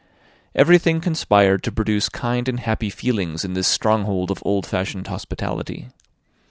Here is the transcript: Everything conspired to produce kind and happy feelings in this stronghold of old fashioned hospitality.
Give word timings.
Everything 0.55 0.99
conspired 0.99 1.61
to 1.61 1.71
produce 1.71 2.09
kind 2.09 2.49
and 2.49 2.61
happy 2.61 2.89
feelings 2.89 3.45
in 3.45 3.53
this 3.53 3.67
stronghold 3.67 4.31
of 4.31 4.41
old 4.43 4.65
fashioned 4.65 5.05
hospitality. 5.05 5.89